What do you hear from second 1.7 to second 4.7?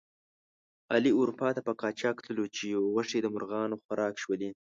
قاچاق تللو چې غوښې د مرغانو خوراک شولې.